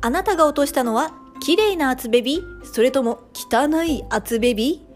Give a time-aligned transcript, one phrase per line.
[0.00, 2.40] あなたが落としたのは綺麗な厚ベビ？
[2.62, 4.86] それとも汚い厚ベビ？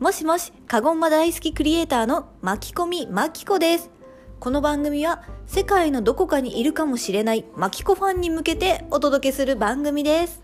[0.00, 3.88] もしもし、カゴンマ大好きクリエイターの巻き込みまきこです。
[4.40, 10.42] この番組は世界のどこかにいるかもしれないマキコファンに向けてお届けする番組です。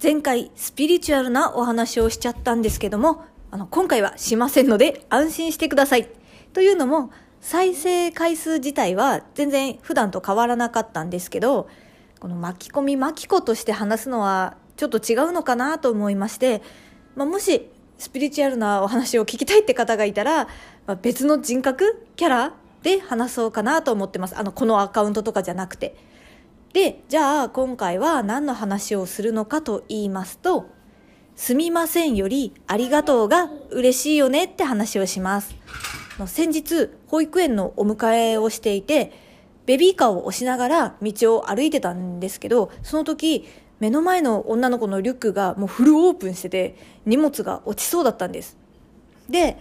[0.00, 6.08] 前回スピリチュアルなお話をしちゃったんですけども、あの、今回はしませんので安心してください。
[6.52, 11.68] というのも、再生回数自体は全然普段と変わらなかったんですけど、
[12.20, 16.62] この巻き込み巻き子として話すのはちょっと違うのかなと思いまして、
[17.16, 20.44] まあ、もしスピリチュアルなお話を聞きたいって方がいたら、
[20.86, 24.36] まあ、別の人格キャラで話そうかなと思ってます。
[24.36, 25.96] あの、このアカウントとかじゃなくて。
[26.72, 30.66] で、じゃあ今回は何の話をするのかと言いますと、
[31.34, 35.54] すみませんよりありがとうが嬉しいよねって話をします。
[36.26, 39.12] 先日、保育園のお迎えをしていて、
[39.66, 43.48] ベビーカーを押しながら道を歩いてたんですけど、その時、
[43.80, 48.56] 目の前の女の子のリュックがもうフルオープンしてて、荷物が落ちそうだったんです。
[49.28, 49.56] で、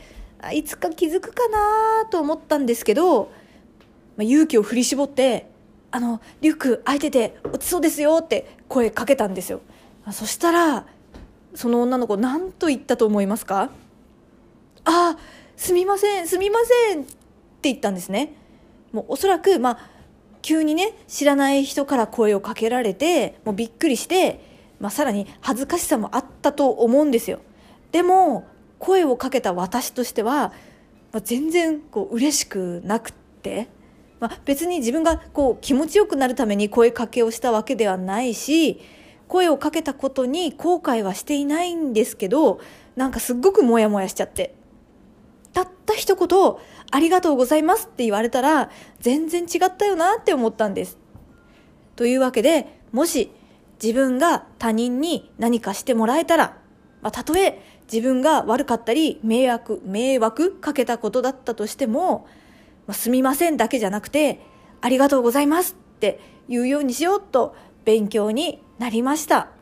[0.54, 3.32] いつか気づくかなと思ったんですけど、
[4.18, 5.48] まあ、勇気を振り絞って、
[5.92, 9.62] あの、リュック開いてて落ちそうですよって声かけたんですよ。
[10.12, 10.86] そしたら、
[11.54, 13.70] その女の子何と言ったと思いますか？
[14.84, 15.18] ああ、
[15.62, 16.58] すみません、すみま
[16.90, 17.14] せんって
[17.70, 18.34] 言ったんですね。
[18.92, 19.80] もうおそらく、まあ、
[20.42, 24.40] 急にね、知らない人から声をかけられて、もうびっくりして、
[24.80, 27.42] まあ、さらに恥ずかしさもあったと思うんですよ。
[27.92, 28.48] でも、
[28.80, 30.52] 声をかけた私としては、
[31.12, 33.68] まあ、全然こう嬉しくなくって、
[34.20, 38.82] まあ、別に自分がこう気持ちよくなるために声かけをしたわけではないし、
[39.28, 42.60] 声をかけたことに後悔はしていないんですけど、
[42.96, 44.60] なんかすっごくモヤモヤしちゃって。
[45.54, 46.56] たった一言、
[46.92, 48.70] ありがとうございますって言われたら、
[49.00, 50.98] 全然違ったよなって思ったんです。
[51.96, 53.32] というわけで、もし
[53.82, 56.58] 自分が他人に何かしてもらえたら、
[57.02, 62.28] まあ、たとえ自分が悪かったり、迷惑、迷惑かけたことだったとしても、
[62.88, 64.40] まあ、すみませんだけじゃなくて、
[64.82, 69.61] ありがとうございますって言うようにしようと勉強になりました。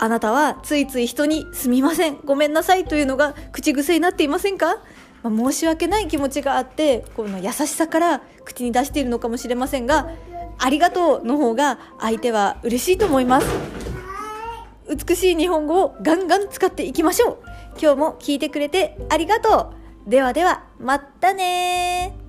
[0.00, 4.82] あなたはついつい人にすみません、ごめんなさいというのが口癖になっていませんか、
[5.22, 10.10] まあ、申し訳ない気持ちがあって、この優しさから口に出しているのかもしれませんが、
[10.58, 13.46] ありがとうの方が相手は嬉しいと思います。
[14.88, 17.38] 美しい日本語をガンガン使っていきましょう。
[17.80, 19.74] 今日も聞いてくれてありがと
[20.06, 20.10] う。
[20.10, 22.27] ではでは、またね